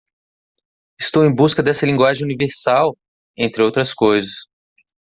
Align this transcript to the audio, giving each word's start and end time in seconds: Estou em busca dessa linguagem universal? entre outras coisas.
Estou 0.99 1.23
em 1.23 1.31
busca 1.35 1.61
dessa 1.61 1.85
linguagem 1.85 2.23
universal? 2.23 2.97
entre 3.37 3.61
outras 3.61 3.93
coisas. 3.93 4.47